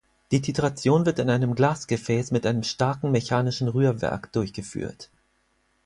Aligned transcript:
Die 0.31 0.41
Titration 0.41 1.05
wird 1.05 1.19
in 1.19 1.29
einem 1.29 1.53
Glasgefäß 1.53 2.31
mit 2.31 2.47
einem 2.47 2.63
starken 2.63 3.11
mechanischen 3.11 3.67
Rührwerk 3.67 4.31
durchgeführt. 4.33 5.11